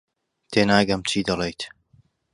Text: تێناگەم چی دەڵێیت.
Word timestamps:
تێناگەم 0.51 1.01
چی 1.09 1.19
دەڵێیت. 1.27 1.61